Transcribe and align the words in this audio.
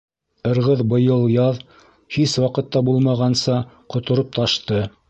Ырғыҙ 0.51 0.79
быйыл 0.93 1.27
яҙ, 1.33 1.61
һис 2.17 2.35
ваҡытта 2.47 2.85
булмағанса, 2.89 3.63
ҡотороп 3.97 4.39
ташты. 4.43 4.87